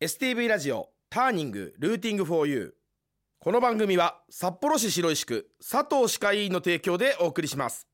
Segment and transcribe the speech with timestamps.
[0.00, 2.70] STV ラジオターニングルーティングフォーユー
[3.40, 7.88] この番組は札幌市白石区佐藤歯科医院の提供でお送りします。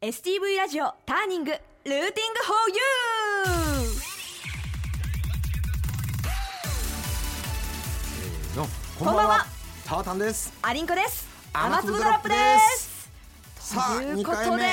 [0.00, 8.64] STV ラジオターニングルーティングフォーユーの。
[8.64, 8.70] こ
[9.04, 9.44] こんばんは。
[9.84, 10.50] タータンです。
[10.62, 11.28] アリンコです。
[11.52, 12.34] 雨雨粒ドロップで
[12.78, 13.10] す。
[13.56, 14.44] さあという2ことで。
[14.44, 14.66] 回目。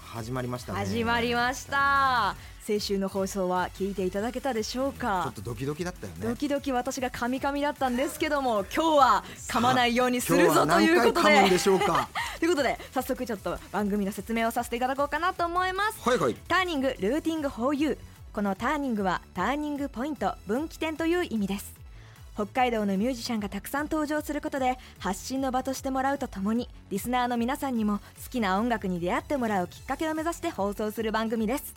[0.00, 0.78] 始まりましたね。
[0.78, 6.28] 始まりました先週の放送は聞いていただけたでしょうちょかっとドキドキだったよね。
[6.28, 11.50] ドキドキ私がカミカミだったんですけども今日は噛まないようにするぞということで。
[11.50, 12.08] でしょうか？
[12.40, 16.08] ということで早速ちょっと番組の説明をさせていただこうかなと思います。
[16.08, 16.34] はいはい。
[16.48, 17.98] ターニングルーティング for you
[18.32, 21.74] このターニングはターニングポイント分岐点という意味です。
[22.34, 31.74] 北海道のミュージシャンがたくさん登場することで発信の場としてもらうとともにリスナーの皆さんにも好きな音楽に出会ってもらうきっかけを目指して放送する番組です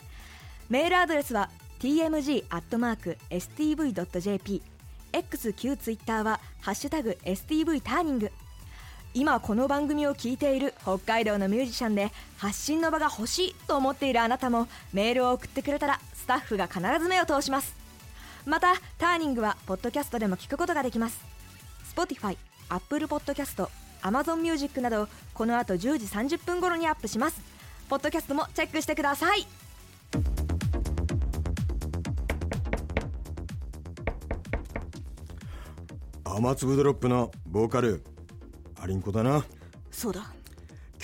[0.68, 1.48] メールアドレスは
[1.80, 2.52] tmg.stv.jp
[5.12, 8.30] x 旧 Twitter は「ハッシュタグ #stv ターニング」
[9.14, 17.74] 今この番組を聞いている北海道のミュージシャンで発信の場が欲しいと思っているあなたもメールを送ってくれたらスタッフが必ず目を通します。
[18.44, 21.18] またターニングはポッドキャストでも聞くことができます。
[21.96, 22.36] Spotify、
[22.68, 23.66] Apple Podcast、
[24.02, 27.40] Amazon Music などこの後10時30分頃にアップします。
[27.88, 29.67] ポッドキャストもチェックしてください。
[36.36, 38.04] 雨粒ドロップのボーカル。
[38.80, 39.44] アリンコだな。
[39.90, 40.30] そうだ。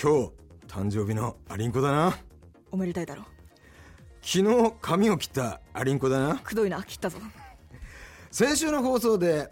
[0.01, 0.31] 今日
[0.67, 2.17] 誕生日のアリンコだな。
[2.71, 3.23] おめでたいだろ。
[4.21, 6.35] 昨日髪を切ったアリンコだな。
[6.35, 7.17] くどいな切ったぞ。
[8.31, 9.51] 先週の放送で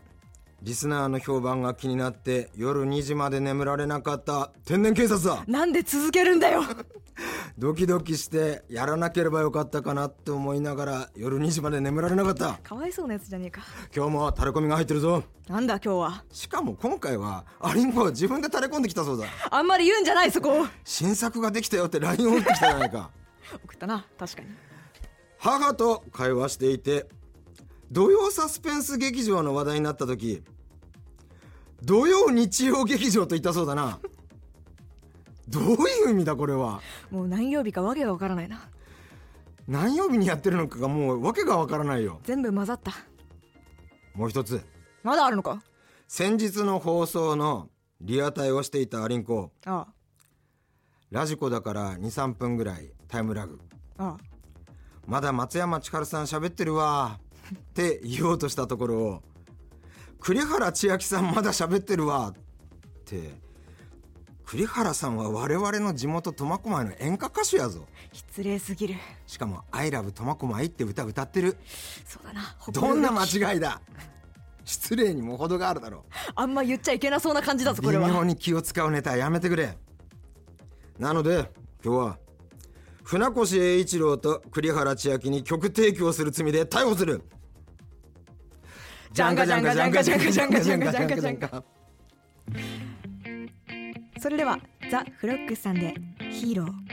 [0.64, 5.44] リスナーの評判が気になって夜2時まで眠られなかった天然警察だ。
[5.46, 6.64] なんで続けるんだよ。
[7.60, 12.54] ドキドキしてやらなければよかったかなって思いながら夜2時まで眠られなかった。
[12.64, 13.62] かわいそうなやつじゃねえか。
[13.94, 15.22] 今日もタレコミが入ってるぞ。
[15.50, 16.24] なんだ今日は。
[16.32, 19.26] しかも今回はアリンコは自分で垂れ込んできたそうだ。
[19.52, 20.62] あんまり言うんじゃないそこ。
[20.62, 23.12] を新作ができたよって LINE を打ってきたじゃないか。
[23.66, 24.06] 送ったな。
[24.18, 24.48] 確かに。
[25.40, 27.06] 母と会話していて
[27.92, 30.42] 土曜サスペンス劇場の話題になった時
[31.84, 34.00] 土曜日曜劇場と言ったそうだな。
[35.50, 36.82] どういう意味だこれは？
[37.12, 38.70] もう何曜日かわけがわからないな。
[39.68, 42.22] 何曜日にやってるのかがもう訳がわからないよ。
[42.24, 42.94] 全部混ざった。
[44.14, 44.62] もう一つ。
[45.04, 45.62] まだあるのか？
[46.08, 49.52] 先日の放送のリアタイをしていたアリンコ。
[49.66, 49.88] あ
[51.12, 53.60] ラジコだから23分ぐらいタイムラグ。
[53.98, 54.24] ああ。
[55.06, 57.20] まだ松山千春さん喋ってるわ。
[57.54, 59.24] って言おうとしたところを
[60.24, 62.34] 栗原千明さんまだ喋ってるわっ
[63.04, 63.44] て。
[64.46, 67.86] 栗原さんは我々の地元苫小牧の演歌歌手やぞ。
[68.14, 68.96] 失礼すぎる。
[69.28, 71.58] しかも「アイラブ苫小牧」って歌歌ってる。
[72.06, 72.56] そうだな。
[72.72, 73.82] どんな間違いだ？
[74.64, 78.08] 失礼にも程があるだろあんま言っちゃいけなそうな感じだぞこ微れは。
[78.08, 79.78] 妙に気を使うネタはやめてくれ。
[81.00, 81.52] なので
[81.84, 82.18] 今日は
[83.04, 87.24] 船越英一郎と栗原千明に曲提供する罪で逮捕する
[89.14, 91.64] ジャンガジャンガジャンガジャンガジャンガジャンガジャンガジャンガガ
[94.20, 94.58] それでは
[94.90, 95.94] ザ・フロックスさんで
[96.32, 96.93] ヒーロー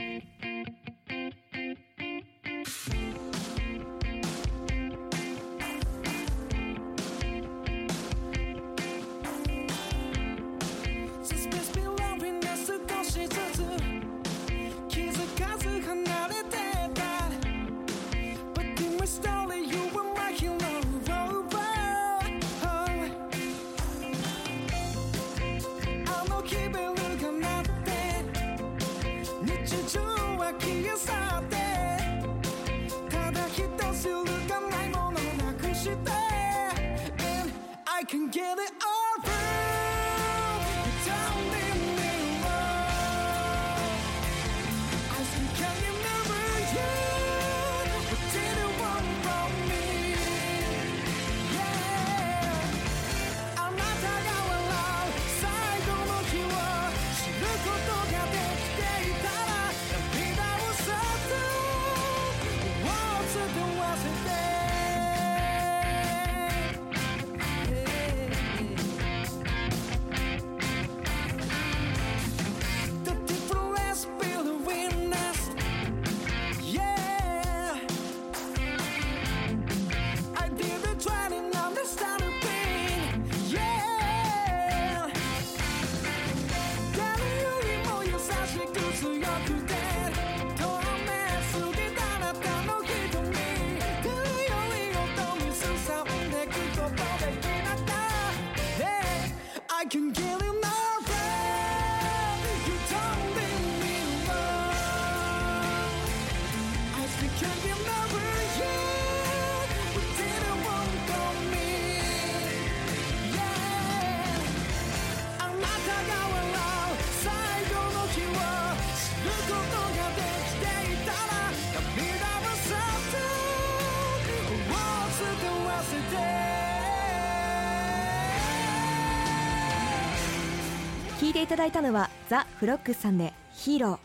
[131.41, 133.99] ていただいたのはザ・フロックスさんで「ヒーロ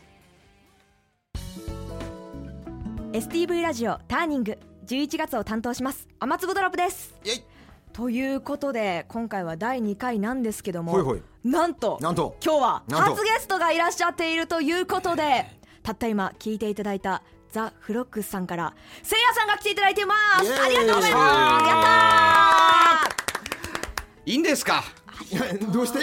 [3.13, 4.57] ー」STV ラジオターニング
[4.87, 7.13] 11月を担当します雨粒ドロップです。
[7.93, 12.37] ということで今回は第2回なんですけどもなんとなんと。
[12.43, 15.45] 今日は初ゲストがいらっしゃっているということで
[15.83, 18.73] たった今聞いていただいたザ・フロックスさんから
[19.03, 20.13] せいやさんが来ていただいてま
[20.43, 20.61] す。
[20.61, 21.67] ありがとうございます。
[21.67, 21.73] や
[23.05, 23.15] った
[24.25, 24.83] いいんですか？
[25.71, 25.99] どうして？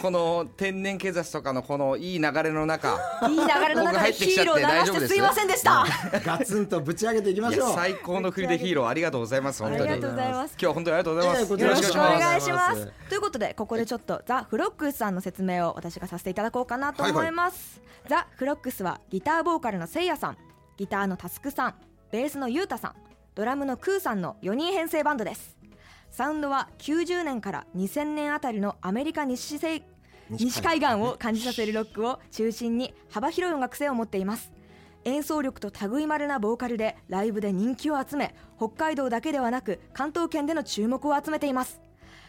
[0.00, 5.86] この天然警察とかのこのいい流れの中ーいい流れの僕中で入ってきちゃっヒーロー流て大丈夫ですしてすいませんでした。
[6.24, 7.74] ガツンとぶち上げていきましょう。
[7.74, 9.90] 最高の振りでヒーローありがとうございます本当に。
[9.90, 10.50] ありがとうございます。
[10.52, 12.24] 今日は本当にありがとうございます、ええこちよろしくお願いします。
[12.24, 12.92] お願いします。
[13.08, 20.36] ということでここでちょっとザ・フロックスさんの説明を私がさせていただこうかなと思います、ザ・フロックスはギターボーカルのせいやさん。
[20.76, 21.74] ギターのタスクさん。
[22.10, 22.94] ベースのゆうたさん。
[23.34, 25.56] ドラムのクーさんの4人編成バンドです
[26.12, 29.82] サウンドは90年から2000年あたりのアメリカ西西
[30.28, 34.52] 西海岸を感じさせるロックを中心に幅広い音楽性を持っています。
[35.04, 41.80] 演奏力と類まれなボーカルでライブで人気を集め北海道だけではなく関東圏での注目を集めています。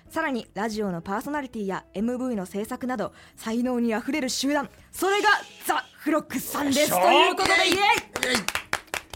[0.09, 4.69] さらにラジオのパーソナリティや MV の制作など才能にあふれる集団。
[4.91, 5.27] それが
[5.67, 6.89] ザ・フロックスさんです。
[6.89, 7.77] ということでイエイ。
[7.77, 7.85] あ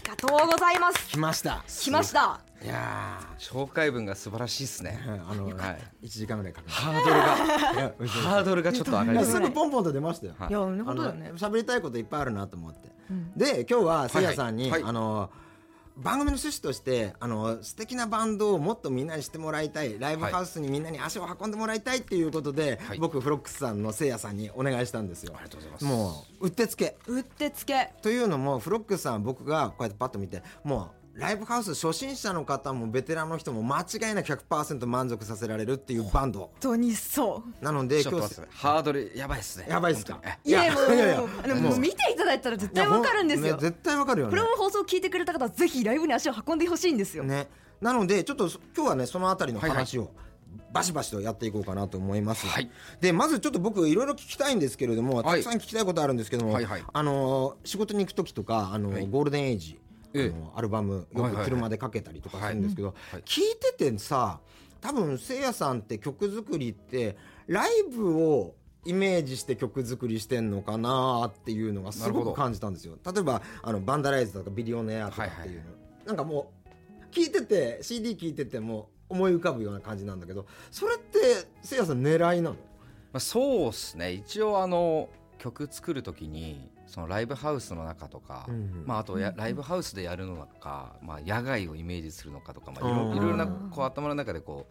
[0.04, 1.08] りがとうございます。
[1.08, 1.64] 来ました。
[1.66, 4.98] 来ましたいや紹介文が素晴らしいですね。
[5.06, 6.06] ーあのはい。
[6.06, 10.34] 1時間ぐらいかかるハードルがいや嘘ハードルがちょっと上がりすすぐポンポンと出ましたよ。
[10.38, 10.48] はい。
[10.48, 12.90] いやあ本当だよねの喋りたいこといっぱいあるなと思って、
[13.36, 15.30] で今日はせいやさんに、あの
[15.96, 22.98] 番組の趣旨としてあの素敵なバンドをもっとみんなにしてもらいたいライブハウスにみんなに足を運んでもらいたいっていうことで、はい。
[22.98, 25.32] 僕フロックスさんのせいやさんにお願いしたんですよ。
[25.36, 25.84] ありがとうございます。
[25.84, 26.96] もううってつけ。
[27.06, 27.92] うってつけ。
[28.02, 36.38] というのもフロックスさんは僕がこうやってパッと見てもうライブハウス初心者の方もベテランの人も間違いなく100%満足させられるっていうバンド。
[36.38, 37.64] 本当にそう。
[37.64, 38.56] なのでちょっと待ってください。
[38.56, 39.66] ハードルやばいですね。
[39.68, 40.20] やばいっすか？
[40.44, 41.78] いやもういやもう。
[41.80, 43.56] 見ていただいたら絶対わかるんですよ。
[43.56, 44.30] 絶対わかるよね。
[44.30, 47.48] これを放送聞いてくれた方はぜひライブに足を運んでほしいんですよ、ね。
[47.80, 49.78] なのでちょっとそ今日はねそのあたりのはいはい。
[49.78, 50.12] 話を、
[50.72, 52.70] バシバシとやっていこうかなと思います、はい。
[53.00, 55.42] でまずちょっと僕いろいろ聞きたいんですけれども、はい。
[55.42, 56.64] たくさん聞きたいことあるんですけども、はい。
[56.64, 56.84] はい。
[56.92, 59.08] あのー仕事に行く時とかあのー、はい。
[59.08, 59.80] ゴールデンエイジ、
[60.26, 61.44] のアルバムよはいはいはい。
[61.44, 63.44] く車でかけたりとかするんですけど、はい聞い
[63.76, 64.40] ててさ
[64.80, 67.16] 多分せいやさんって曲作りって
[67.46, 68.54] ライブを
[68.84, 72.96] イメージして曲作りしてんのかなっていうのがすごく感じたんですよ。
[73.04, 75.64] 例えばあのバンダライズとかビリオネアとかっていうの、
[76.06, 81.18] なんかもう聞いてて CD 聞いてても思い浮かぶような感じなんだけどそれって
[81.62, 82.54] せいやさん狙いなの？
[82.54, 82.58] ま
[83.14, 84.12] あ、そうですね。
[84.12, 94.66] 一応あの曲作る時にそのライブハウスの中とか、うんまあ、あとやライブハウスでやるのか、まあ、野外をイメージするのかとか、まあ、いうんろいろなこう頭の中でこ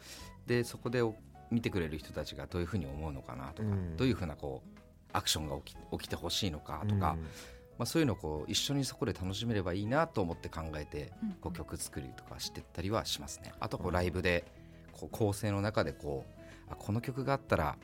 [0.46, 1.16] うでそこでお
[1.52, 3.96] 見てくれる人たちがどういうふうに思うのかなとか、うん。
[3.96, 4.80] どういうふうなこう
[5.14, 7.16] アクションが起き起きてほしいのかとか、
[7.78, 13.54] まあ、そういうのをこう一緒にそこで楽しめればいいなと思って考えてこう曲作りとかしてったりはしますね。
[13.60, 14.46] あとこうライブで
[14.92, 17.78] こう構成の中でこうあこの曲があったら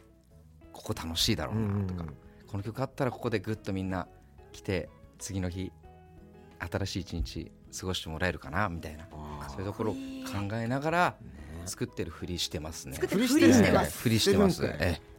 [0.74, 2.10] ここ楽しいだろうなとか、うん。
[2.48, 4.08] この曲あったらここでぐっとみんな
[4.54, 5.72] 来て次の日
[6.72, 9.08] 新しい一日過ごしてもらえるかなみたいな。
[9.50, 10.00] そういうところを考
[10.54, 11.16] えながら
[11.66, 12.98] 作ってるふりしてますね。
[12.98, 13.98] ふりしてます。
[14.00, 14.64] ふりしてます。
[14.64, 14.70] い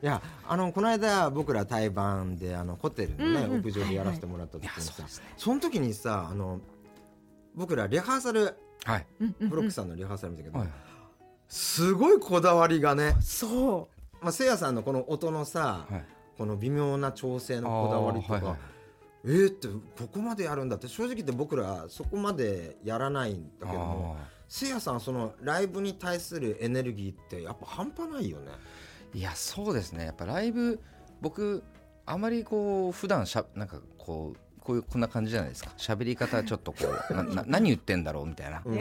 [0.06, 5.34] やあのこの間僕ら対バンであのホテルのね、屋上でやらせてもらった時にさ、そうですね。
[5.36, 6.60] その時にさあの
[7.54, 9.06] 僕らリハーサルえはい。
[9.20, 10.68] うんうんフロックさんのリハーサル見たけど、はい。
[11.48, 13.88] すごいこだわりがね、そ
[14.20, 16.04] まあ、せいやさんのこの音のさ、はい。
[16.36, 18.56] この微妙な調整のこだわりとか、
[19.24, 28.52] えー、ってここまでやるんだって正直言って僕らそこまでやらないんだけどもあせいやさんそのライブに対するエネルギーってやっぱ半端ないよね。
[29.14, 30.04] ーいやそうですね。
[30.04, 30.80] やっぱライブ
[31.20, 31.62] 僕
[32.06, 35.72] あまりこう普段しゃなんかこうこういうこんな感じじゃないですか。
[35.78, 36.78] 喋り方ちょっとこ
[37.10, 38.76] う なな何言ってんだろうみたいなうん。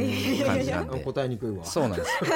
[0.45, 0.99] 感じなんで。
[1.03, 1.63] 答えにくいわ。
[1.65, 2.09] そうなんです。
[2.25, 2.31] よ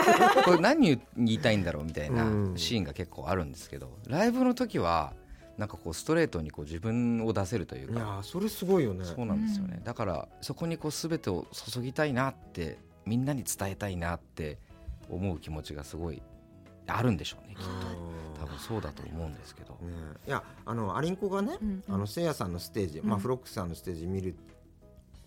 [0.45, 2.57] これ何言いたいんだろうみたいなうん。
[2.57, 5.13] シーンが結構あるんですけどライブの時は
[5.57, 9.05] なんかこうストレートにこう自分を出せるといういやかーそれすごいよね。
[9.05, 9.81] そうなんですよね。
[9.83, 14.59] だからそこにこう全てを注ぎたいなってみんなに伝えたいなって
[15.09, 16.21] 思う気持ちがすごい
[16.85, 17.71] あるんでしょうねきっと。
[18.39, 19.73] 多分そうだと思うんですけど。
[19.73, 19.77] ね。
[20.27, 21.95] いやあのアリンコがね、うんうん。
[21.95, 24.35] あのせいやさんのステージ、まあうんフロックさんのステージ見る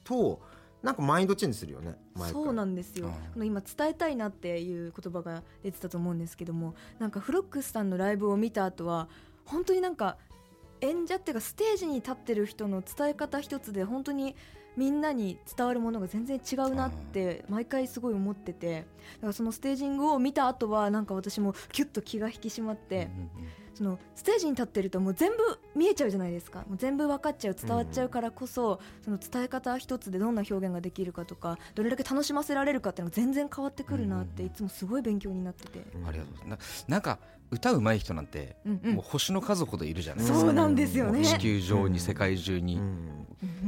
[0.05, 0.41] と
[0.83, 1.95] なんかマインドチェンジするよね
[2.33, 3.47] そうなんですよ、うん。
[3.47, 9.09] 今伝えたいなっていう言葉が出てたと思うんですけどもなんかフロックスさんのライブを見た後は
[9.45, 10.17] 本当になんか
[10.81, 14.35] 演者っていうかステージに立ってる人の伝え方一つで本当に
[14.77, 18.87] みんなに伝わるものが全然違うなって毎回すごい思ってて。
[19.17, 23.11] だからそのステージングを見た後はなんか私もキュッと気が引き締まって、
[23.81, 25.37] そのステージに立ってるともう全部
[25.75, 26.59] 見えちゃうじゃないですか。
[26.69, 36.85] もう全部分かっちゃう伝わっちゃうからこそ、その伝え方一つでどんな表現ができるかとかどれだけ楽しませられるかっていうのが全然変わってくるなっていつもすごい勉強になってて、ありがとうございます。
[36.89, 37.19] ななんか
[37.51, 38.95] 歌うまい人なんて、うんうん。
[38.97, 40.41] もう星の数ほどいるじゃないですか。
[40.41, 41.25] そうなんですよね。
[41.25, 42.79] 地球上に世界中に、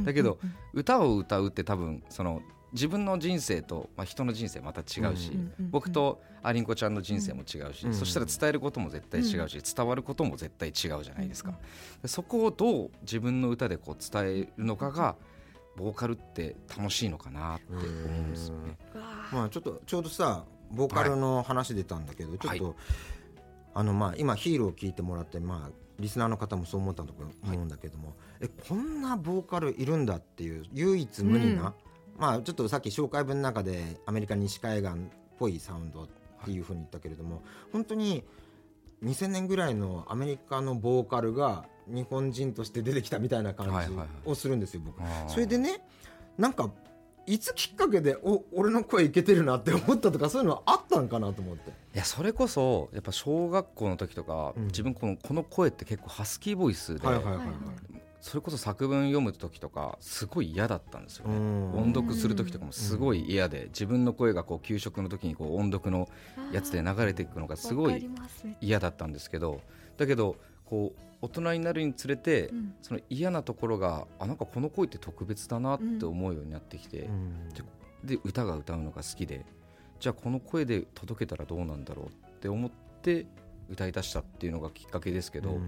[0.03, 0.37] だけど
[0.73, 2.43] 歌を歌うって多分その
[2.73, 11.53] 自分の人生と、まあ、人の人生また違うし、僕とアリンコちゃんの人生も違うし、うんそしたら伝えることも絶対違うし、伝わることも絶対違うじゃないですか、
[12.01, 15.15] でそこをどう自分の歌でこう伝えるのかが
[15.77, 18.77] ボーカルって楽しいのかなって思うんですよね。
[19.31, 22.75] まあちょっとちょうどさボーカルの話出たんだけど、ちょっと、
[23.75, 27.13] あのまあ今ヒーローを聞いてもらってまあリスナーの方もそう思ったと
[27.43, 31.73] 思うんだけども、えこんなボーカルいるんだっていう唯一無二な、うん
[32.17, 34.95] まあちょっとさっき紹介文の中でアメリカ西海岸っ
[35.37, 36.07] ぽいサウンドっ
[36.45, 37.41] ていうふうに言ったけれども、
[37.71, 38.23] 本当に
[39.03, 45.01] 2000年ぐらいのアメリカのボーカルが日本人として出てきたみたいな感じはいはいはいをするんですよ、僕。
[45.27, 45.81] それでね
[46.37, 46.71] なんか
[47.25, 51.69] いつきっかけでお俺の声いけてるなって思ったとかそういうのはあったんかなと思って。
[51.69, 57.47] いやそれこそやっぱ小学校の時とか、うん自分このこの声って結構ハスキーボイスで、はいはいはいはい。
[58.23, 61.35] それこそ作文読む時とかすごい嫌だったんですよね。
[61.35, 61.73] うん。
[61.73, 66.07] 音読する時とかもすごい嫌で自分の声がこう給食の時にこう音読の
[66.53, 68.09] やつで流れていくのがすごい
[68.61, 69.59] 嫌だったんですけど
[69.97, 72.73] だけどこう大人になるにつれて、うん。
[72.81, 77.09] その嫌なところがあなんかこの声って特別だなって思うようになってきて、
[78.05, 79.45] で歌が歌うのが好きで
[79.99, 83.25] じゃあこの声で届けたらどうなんだろうって思って
[83.69, 85.59] 歌い出したっていうのがきっかけですけど、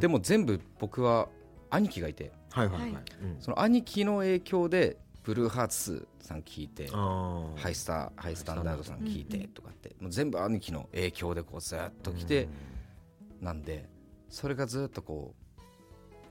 [0.00, 1.28] でもも全部僕は
[1.74, 2.32] 兄貴がいて。
[2.50, 3.04] はいはいはい。
[3.40, 9.96] その兄貴の影響でブルーハーツさん聞いてハイスターハイスタンダードさん聞いてとかって。
[10.00, 12.48] もう全部兄貴の影響でこうずっと来て
[13.40, 13.88] なんで
[14.28, 15.60] それがずっとこう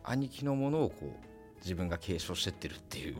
[0.03, 3.15] 兄貴のものをこう自分が継承してってるっていう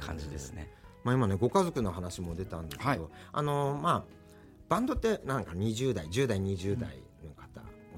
[0.00, 0.70] 感じですね。
[1.04, 3.00] まあ今ねご家族の話も出たんですけど、はい。
[3.32, 4.04] あのまあ
[4.68, 7.02] バンドってなんか20代10代20代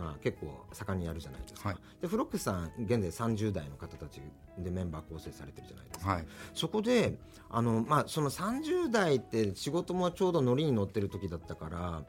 [0.01, 1.79] が結構盛んにやるじゃないですか、はい。
[2.01, 4.21] でフロックさん現在30代の方たち
[4.59, 6.27] でメンバー構成されてるじゃないですか、はい。
[6.55, 12.03] そこであの、まあ、その30代って仕事もちょうどノリに乗ってる時だったから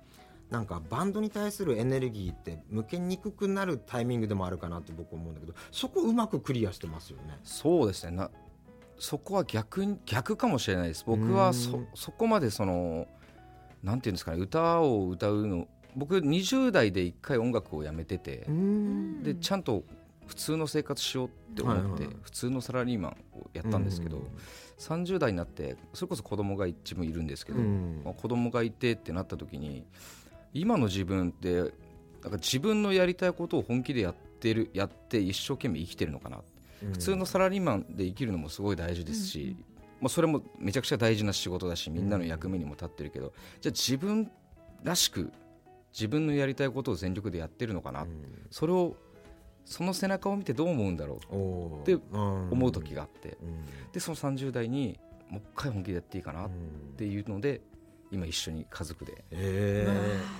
[0.49, 7.39] なんかバンドに対するエネルギーって向けにくくなるタイミングでもあるかなって僕思うんだけどそこうまくクリアしてますよね。
[7.43, 8.11] そうですね。
[8.11, 8.29] な
[8.99, 11.03] そこは逆に逆かもしれないです。
[11.07, 11.87] 僕はうそん。
[11.95, 13.07] そこまでその
[13.81, 14.37] なんていうんですかね。
[14.37, 18.47] 歌を歌うの僕20代で一回音楽をやめてて、
[19.23, 19.83] でちゃんと
[20.27, 24.23] 普通の生活しようって思って、普通のサラリーマンをやったんですけど、うん。
[24.77, 27.59] 30代になってそれこそ子供が一分いるんですけど、
[28.13, 29.85] 子供がいてってなった時に
[30.53, 36.39] 今の自分ってなんか自分のやりたいことを本気でやってるやって一生懸命生きてるのかな。
[36.93, 39.55] 普通のサラリーマンで生きるのもすごい大事ですし、
[39.99, 44.31] まあ、それもめちゃくちゃ大事な仕事だしみんなの役目にも立ってるけど、じゃあ自分
[44.83, 45.31] らしく
[45.93, 48.07] 自分のやりたいことを全力でやってるのかな、
[48.49, 48.95] それを
[49.65, 53.65] その背中を見てどう思うんだろうってうん思う時があって、うん。
[53.91, 56.49] でその30代にもう一回本気でやっていいかなっ
[56.97, 57.61] ていうので
[58.11, 59.87] 今一緒に家族で、え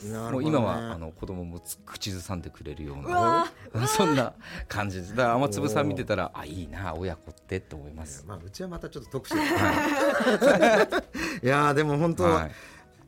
[0.04, 0.32] ー。
[0.32, 3.48] もう今はあの子供もつ口ずさんでくれるよううなわ
[3.88, 4.34] そんな
[4.68, 5.16] 感じです。
[5.16, 8.26] だから雨粒さん見てたらあいいな親子ってって思います。
[8.28, 9.36] まあ、うちはまたちょっと特殊。
[11.44, 12.52] いやーでも本当、はい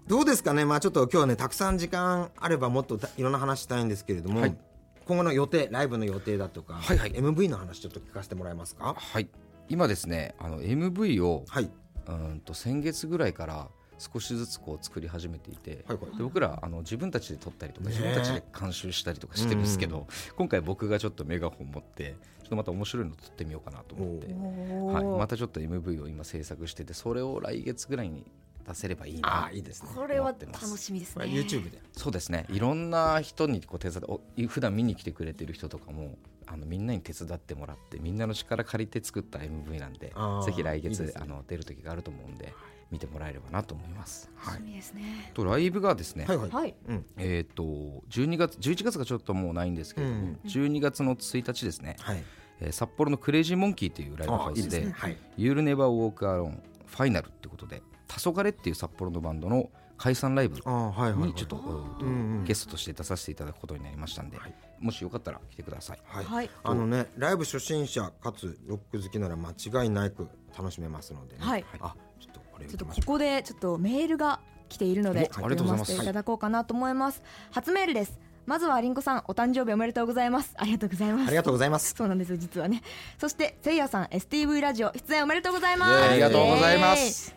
[0.07, 0.65] どうですかね？
[0.65, 4.57] まあちょっと今日はねたくさん時間あればもっとたいろんな話したいんですけれども、はい。
[5.05, 7.11] 今後の予定ライブの予定だとか、はいはい。
[7.13, 8.95] MV の話ちょっと聞かせてもらえますか？
[8.97, 9.29] はい。
[9.69, 11.69] 今ですねあの MV をはい。
[12.05, 16.17] うんと先月ぐらいから少しずつこう作り始めていて、はいはい。
[16.17, 24.27] で僕らあの自分たちで撮ったりとかね自分たちで監修したりとかしてるんですけど、今回僕がちょっとメガホン持ってちょっとまた面白いの撮ってみようかなと思って、
[24.93, 28.25] はい、またちょっと MV を今制作しててそれを来月ぐらいに
[28.67, 29.89] 出せればいいなあーいいですね。
[29.95, 31.25] これは楽しみですね。
[31.25, 31.81] YouTube で。
[31.91, 32.45] そうですね。
[32.49, 40.13] いろんな人にこう手伝お普段見に来てくれてる人とかもあのみんなに手伝ってもらってみんなの力借りて作った MV なんで
[40.45, 41.13] ぜひ来月ね。
[41.15, 42.53] あの出る時があると思うんで
[42.91, 44.29] 見てもらえればなと思います。
[44.35, 44.53] はい。
[44.55, 45.31] 楽しみですね。
[45.33, 46.75] とライブがですね、はいはい、
[47.17, 47.63] えっ、と
[48.09, 52.23] 12月11月がちょっともうないんですけれども、うん12月の1日ですね、はい。
[52.61, 54.93] えー札幌のクレイジーモンキーというライブハウスであいいですね。
[54.95, 57.81] はい「You'll Never Walk Alone ファイナル」ってことで
[58.17, 61.27] 「黄昏っていう札幌のバンドの解散ライブあーはいはいはい。
[61.29, 61.61] にちょっと,、
[62.45, 64.37] ゲストとして出させていただくことになりましたんで、
[64.79, 65.99] もしよかったら来てください。
[66.05, 66.25] はい。
[66.25, 66.49] はい。
[66.63, 70.27] あのねライブ初心者かつロック好きなら間違いなく
[70.57, 71.41] 楽しめますので、ね。
[71.41, 71.65] はい。
[71.79, 74.39] あちょっとこれちょっとここでちょっとメールが
[74.69, 75.85] 来ているのでおありがとうございます。
[75.85, 77.21] 読ませていただこうかなと思います。
[77.51, 78.19] 初メールです。
[78.45, 80.53] まずはりんこさんお誕生日おめでとうございます。
[80.57, 81.23] ありがとうございます。
[81.23, 81.93] うありがとうございます。
[81.95, 82.81] そうなんですよ実はね。
[83.17, 86.09] そしてせいやさん STV ラジオ出演おめでとうございます。
[86.09, 87.33] ありがとうございます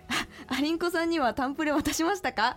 [0.50, 2.56] イエーイありんこさんにはタンプレ渡しましたか？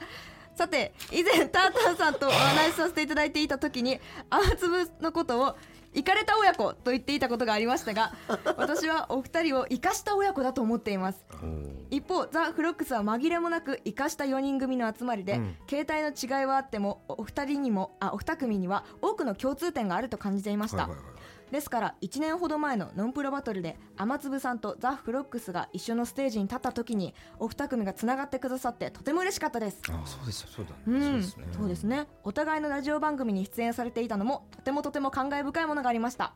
[0.55, 5.55] さて以前タータンさんとお話しさせていただいていた時に雨粒のことを
[5.93, 8.13] イカれた親子と言っていたことがありましたが
[8.57, 11.25] 私はお二人を生かした親子だと思っています。
[11.89, 15.55] 一方ザ・フロックスは紛れもなく生かした4人組の集まりで、うん。
[15.67, 21.18] 携帯の違いはあってもおお二人にもあお二組には多くの共通点があると感じていました、はいはいはい
[21.51, 29.81] ですから1年ほど前のノンプロバトルで雨粒さんとザ・フロックスが一緒のステージに立った時にお二組がつながってくださってとても嬉しかったです。
[29.89, 30.47] あそうですよ。
[30.55, 30.71] そうだ。
[30.87, 31.01] うん。
[31.01, 31.47] そうですね。
[31.53, 32.07] そうですね。
[32.23, 36.33] お互いのラジオ番組に出演されていたのもとてもとても感慨深いものがありました。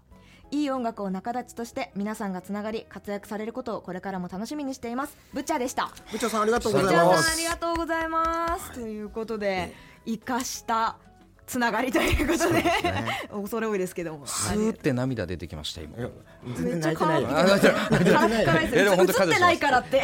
[0.52, 5.18] いい音楽を仲立ちとして皆さんがつながり活躍されることをこれからも楽しみにしています。
[5.34, 5.90] ブチャでした。
[6.12, 7.06] 部長さんありがとうご部ざいます。
[7.06, 8.72] 長さんありがとうございます。
[8.74, 9.74] ということで
[10.06, 10.98] 生かした
[11.46, 12.64] つながりということで。
[13.32, 14.26] 恐れ多いですけども。
[14.26, 15.98] スーって涙出てきました今。
[15.98, 16.10] めっ
[16.56, 20.02] ちゃ然泣いてない可愛いからいやでも本当映ってないからって。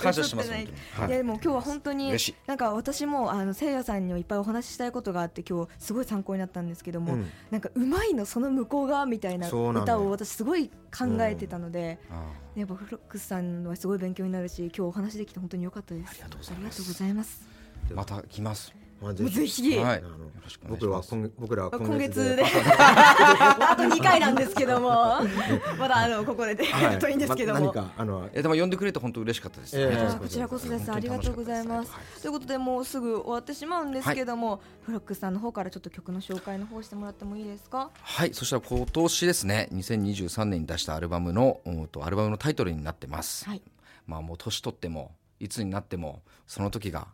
[0.00, 0.74] 感謝してます映ってない。
[0.96, 1.08] 本当に。
[1.08, 1.10] い。
[1.10, 2.12] やでも今日は本当に
[2.46, 7.30] なんか私もあのせいやさんにはいっぱいお話ししたいことがあって今日すごい参考になったんですけども、うん。
[7.50, 12.24] なんかうまいのその向こう側みたいな歌を私すごい考えてたので、あ
[12.56, 16.10] やっぱフロックスさんはすごい勉強になるし今日お話できて本当に良かったです。
[16.10, 16.76] ありがとうございます。
[16.78, 17.48] とうございます。
[17.90, 19.98] ーまた来ますまあもうぜひ、はい。
[19.98, 21.14] あのよろしくお願い僕します。
[21.14, 22.42] は今月僕らは今今月で。
[22.42, 22.62] 月で。
[22.72, 24.88] あと2回なんですけども。
[25.78, 26.98] まだあのここで、はい。
[26.98, 29.86] といいんですけどまも、何かあのえでも呼んでくれて本当嬉しかったです、ええ。
[29.86, 30.28] ありがとうございます。
[30.28, 30.92] こちらこそです。
[30.92, 31.92] ありがとうございます。
[32.22, 37.90] ということでもうすぐ終わってしまうんですけども、フロックスさんの方からちょっと曲の紹介の方してもらってもいいですか？
[38.00, 39.68] はいそしたら今年ですね。
[39.72, 43.62] 2023年に出したアルバムのうんとアルバムのタイトルになってます、はい。
[44.06, 47.08] まあもう年取ってもいつになってもその時が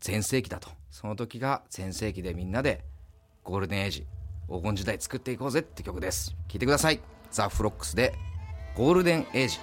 [0.00, 2.84] 全盛期だとその時が全盛期でみんなで
[3.44, 4.06] ゴールデンエイジ
[4.48, 6.34] 黄金時代作っていこうぜって曲です。
[6.48, 7.00] 聴いてください。
[7.30, 8.14] ザ・フロックスで
[8.74, 9.58] ゴールデンエイジ。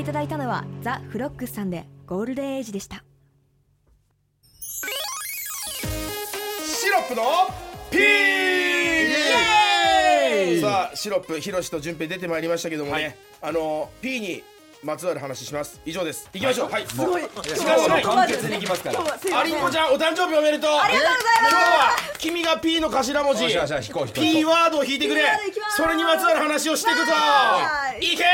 [0.00, 3.04] いていただいたのはザ・フロックスさんでゴールデンエイジでした。
[6.64, 7.22] シロップの
[7.90, 14.42] ピーさあシロップひろしと順平出てまいりましたけどもね、あの P に
[14.82, 15.78] まつわる話します。
[15.84, 16.30] 以上です。
[16.32, 16.70] 行きましょう。
[16.70, 17.28] はい、すごい時
[17.64, 18.02] 間がない。
[18.02, 18.94] 簡潔にいきますから。
[18.94, 20.70] 今日はすいませんアリンコちゃんお誕生日おめでとう。
[20.70, 21.52] ありがとうございます。
[21.52, 23.42] 今日は君が P の頭文字。
[23.44, 25.22] よしよしよし引こう引こう P ワードを引いてくれ。
[25.76, 27.12] それにまつわる話をしていくぞ。
[28.00, 28.16] い。
[28.16, 28.24] け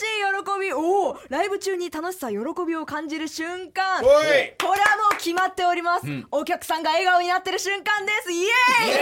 [0.00, 0.04] しい
[0.44, 0.72] 喜び。
[0.72, 4.00] おおライブ中に楽しさ喜びを感じる瞬間。
[4.00, 8.32] これはもう決まっております、お客さんが笑顔になってる瞬間です。
[8.32, 8.48] イエーイ。
[8.90, 8.94] え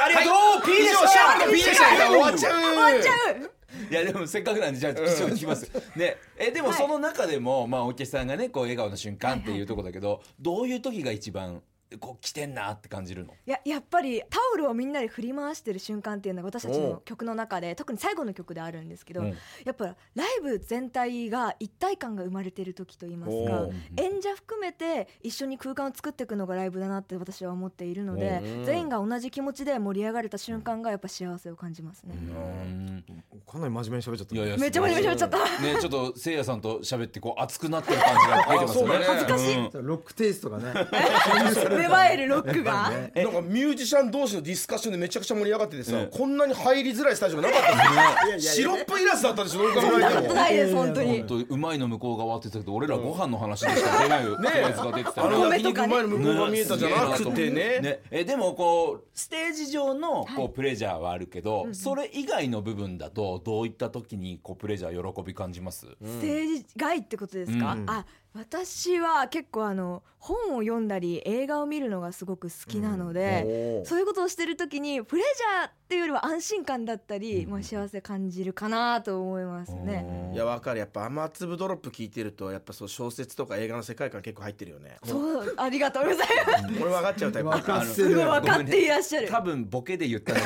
[0.00, 0.58] ーありがとう。
[0.58, 2.60] の P でした終わっちゃう。
[2.60, 3.50] 終わっちゃう。
[3.90, 5.70] いやでもせっかくなんでじゃあ貴重に聞きます。
[5.96, 6.16] ね。
[6.38, 11.62] えでもその中でも、まあお客さんがねこう笑顔の瞬間っていうところだけど、どういう時が一番
[12.00, 13.32] こう来てんなって感じるの？
[13.46, 19.36] いややっぱりタオルをみんなで振り回してる瞬間っていうのが私たちおの曲の中で特に最後の曲であるんですけど、うん。
[19.64, 28.64] やっぱライブ全体が一体感が生まれてる時といいますかお演者含めて一緒に空間を作っていくのがライブだなって私は思っているのでうん。
[28.64, 32.14] 全員が同じ気持ちで盛り上がれた瞬間がやっぱ幸せを感じますね。
[32.16, 33.04] うん。
[33.46, 34.34] かなり真面目に喋っちゃった。
[34.34, 35.38] いやいやめっちゃ真面目に喋っちゃった。
[35.38, 38.88] ねちょっとせいやさんと喋ってこう熱くなってる感じが出てますね。
[39.06, 39.66] 恥ずかしい。
[39.66, 39.86] うん。
[39.86, 40.64] ロックテイストがね
[41.76, 42.90] 芽生えるロックが。
[42.90, 46.16] ねなんかミュージシャン同士のディスカッションでめちゃくちゃ盛り上がっててさ、ええ。
[46.18, 48.54] こんなに入りづらいスタジオなかったですね。
[48.54, 51.46] シロップいらずだったでしょどう考そんなことえてもないです本当に。
[51.48, 57.80] うまいの向こう側って言ってたけど俺らご飯の話でしか出ないフレーズが出てたあよの焼肉うまいの向こうが見えたじゃなくてね。
[57.80, 67.90] ね、えでもこうステージ上のこうプレジャーはあるけど、それ以外の部分だとどういった時にこうプレジャー喜び感じます、ステージ外ってことですか、うん。
[67.90, 68.04] あ
[68.36, 73.84] 私は結構あの本を読んだり映画を見るのがすごく好きなので、おー。
[73.86, 80.32] そういうことをしてる時にプレジャーっていうよりは安心感だったり、まあ、幸せ感じるかなと思いますね。
[80.34, 80.80] いやわかる。
[80.80, 84.96] やっぱ雨粒ドロップ聞いてるとやっぱそう小説とか映画の世界観結構入ってるよね。
[85.04, 86.74] そうありがとうございます。
[86.82, 87.48] 俺分かっちゃうタイプ。
[87.50, 89.28] 分かってすごいる分かっていらっしゃる。
[89.28, 90.40] 多分ボケで言ったんだ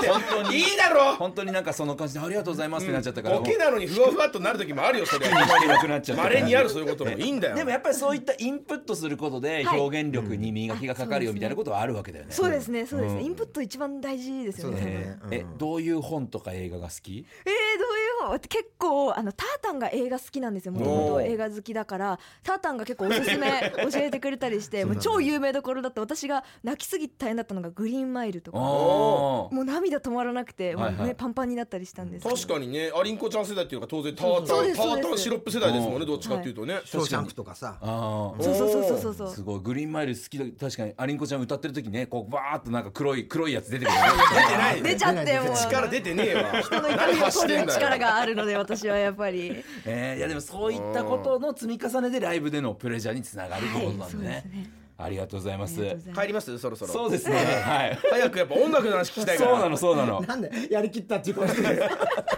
[0.00, 0.56] けど本当に。
[0.56, 1.16] いいだろ。
[1.16, 5.28] 本当になんかその感じでありがとうございますってなっちゃったから、ボケなのにふわふわっとなる時もあるよそれ。
[5.28, 5.44] な
[5.80, 7.56] くなっちゃったまれにあるそういうこともいいんだよ。
[7.56, 12.32] でもやっぱりそういったインプットすることではい表現力に磨きがかかるよみたいなことはあるわけだよね。
[12.32, 14.80] そうですね、そうですね、うんインプット一番大事ですよね。
[14.84, 17.26] ねえどういう本とか映画が好き？
[17.44, 17.95] えー、どう
[18.38, 28.58] 結構あのタータンが映画好きなんですよもともと映画好きだからタータンが結構おすすめ 教えてくれたりしてもう超有名どころだと私が泣きすぎて大変だったのがグリーンマイルとか。
[28.58, 30.94] おもう涙止まらなくて、はいはい。
[30.94, 36.80] もう目パンパンになったりしたんです確かにねアリンコちゃん世代っていうか当然タータンタータンシロップ世代ですもんねどっちかっていうとね。
[36.84, 37.78] ショーシャンクとかさ。
[37.80, 39.30] そうそうそうそうそうそう。
[39.30, 39.60] すごい。
[39.60, 44.10] グリーンマイル好きだ確かにアリンコちゃん歌ってる時ねこうバーっとなんか黒い黒いやつ出てくるよね。
[44.30, 44.82] 出てない。
[44.82, 45.56] 出ちゃってもう。
[45.56, 46.60] 力出てねえわ。
[46.60, 49.64] 人の怒りを取る力があるので私はやっぱり。
[49.86, 54.70] えーいやでもそういったことの積み重ねでライブでのプレジャーにつながるってことなんでね,、ですね。
[54.98, 55.78] ありがとうございます。
[55.78, 56.20] ありがとうございます。
[56.22, 56.58] 帰ります？
[56.58, 56.92] そろそろ。
[56.92, 57.36] そうですね。
[57.36, 57.98] はい。
[58.10, 59.50] 早くやっぱ音楽の話聞きたいから。
[59.50, 60.20] そうなのそうなの。
[60.22, 61.82] なんでやりきったっていう顔してる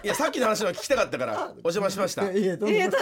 [0.02, 2.30] いやさっきの話は聞きたかったからお邪魔しました。
[2.32, 2.74] いやどうぞ。
[2.74, 2.96] えーと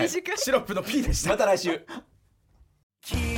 [0.00, 1.30] 短いシロップの P でした。
[1.30, 1.80] また来週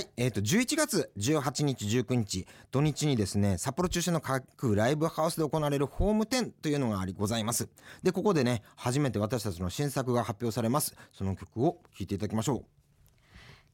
[0.00, 7.68] はい、えー、と11月18日19日土日にですね札幌中心の各ライブハウスで行われるホーム10というのがありございます。
[8.02, 10.96] でここでね初めて私たちの新作が発表されます。
[11.12, 12.64] その曲を聴いていただきましょう。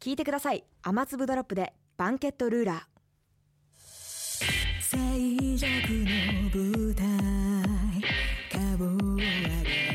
[0.01, 0.65] 聞いてください。
[0.83, 2.81] 雨粒ドロップでバンケットルーラー。
[4.81, 7.07] 静寂の舞台
[8.51, 9.86] 顔を上げ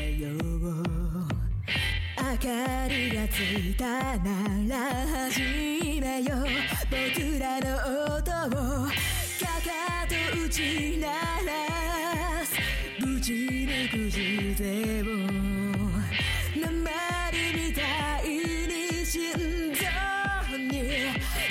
[2.42, 2.48] か
[2.88, 4.32] りがついたな
[4.68, 4.76] ら
[5.30, 5.42] 始
[6.02, 6.40] めよう。
[6.90, 7.68] 僕らの
[8.18, 8.50] 音を
[8.88, 8.90] か
[9.62, 9.70] か
[10.10, 11.14] と打ち鳴ら
[12.44, 12.58] す。
[13.00, 15.06] ぶち抜く風を。
[16.56, 16.66] 鉛
[17.54, 17.80] みた
[18.24, 19.22] いに心
[19.76, 19.86] 臓
[20.58, 20.66] に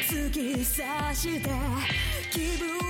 [0.08, 0.74] 突き刺
[1.14, 1.48] して
[2.32, 2.89] 気分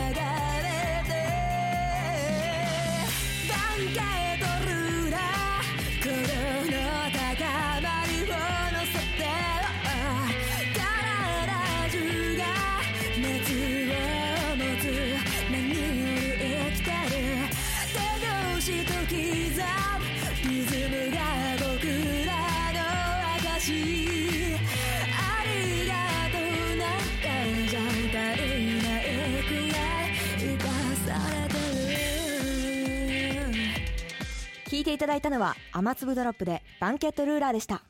[34.81, 37.83] いていただいたのは雨粒ドロップでバンケットルーラーでした。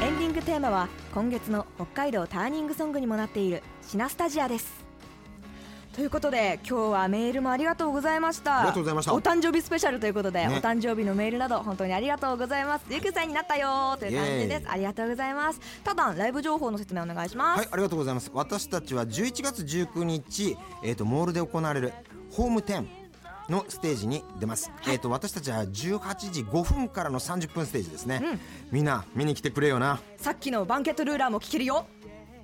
[0.00, 4.86] エンディングテーマは今月の北海道ターニングソングにもなっているシナスタジアです。
[5.98, 8.60] ということで今日はメールもありがとうございました。
[8.60, 9.14] ありがとうございました。
[9.14, 10.56] お誕生日スペシャルということで、ね。
[10.56, 12.84] お誕生日のメールなど本当にありがとうございます。
[12.88, 14.66] 19歳になったよーという感じです。
[14.70, 15.60] ありがとうございます。
[15.82, 18.30] ただライブ情報の説明お願いします、はい、ありがとうございます。
[18.32, 21.92] 私たちは11月19日、えっ、とモールで行われる
[22.30, 22.97] ホーム10
[23.48, 24.70] のステージに出ます。
[24.88, 28.22] えっ、と私たちは18時5分からの30分ステージですね。
[28.70, 30.00] みんな見に来てくれよな。
[30.18, 31.86] さっきのバンケットルーラーも聞けるよ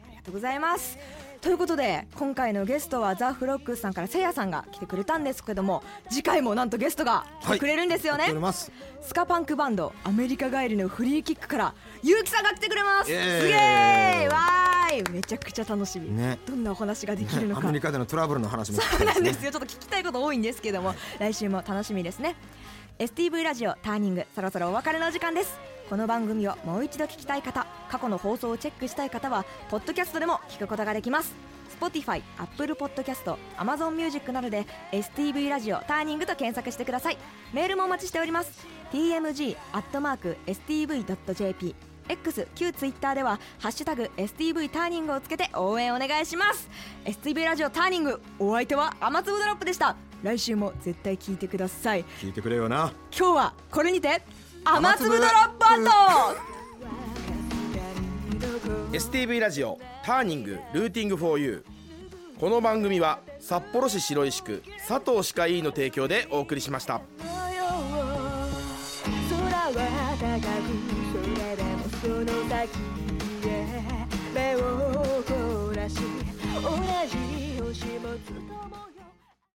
[0.06, 0.96] ありがとうございます
[1.44, 8.72] ということで今回のゲストはザ・フロックスさんからせいやさんが来てくれたんですけども次回もなんとゲストが来てくれるんですよね、やっております。
[9.02, 13.10] スカパンクバンドアメリカ帰りのフリーキックからゆうきさんが来てくれます。
[13.10, 14.28] すげイエーイ。
[14.28, 14.32] ー。
[14.32, 15.12] わーい。
[15.12, 16.38] めちゃくちゃ楽しみ、ね。
[16.46, 17.60] どんなお話ができるのか。
[17.60, 19.52] アメリカでのトラブルの話も聞きそうなんですよ。
[19.52, 22.36] ちょっと聞きたいこと多いんですけども来週も楽しみですね。
[22.98, 31.34] STV ラジオターニングそろそろお別れの時間ですこの番組をもう一度聞きたい方過去の放送をチェックしたい方はポッドキャストでも聞くことができます。
[31.78, 37.18] Spotify、Apple Podcast、Amazon Music などで STV ラジオターニングと検索してください。
[37.52, 38.66] メールもお待ちしております。
[38.92, 39.56] Tmg.stv.jp
[42.08, 46.68] X 旧 Twitter では「ハッシュタグ #STV ターニング」をつけて応援お願いします。
[47.04, 49.96] STV ラジオターニングお相手は雨粒ドロップでした。
[50.22, 52.04] 来週も絶対聞いてください。
[52.20, 52.92] 聞いてくれよな。
[53.16, 54.22] 今日はこれにて
[54.66, 55.90] 雨粒ドロップアウト。
[58.96, 62.38] STV ラジオターニングルーティングフォーユー。
[62.40, 67.02] この番組は札幌市白石区佐藤歯科医院の提供でお送りしました。
[67.20, 67.34] 空
[69.38, 69.74] は
[70.18, 70.72] 高く
[71.12, 72.70] それでもその先
[73.46, 73.48] へ
[74.34, 74.58] 目を
[75.24, 75.96] 凝らし
[76.62, 76.70] 同
[77.06, 77.16] じ
[77.60, 78.63] 星もずっと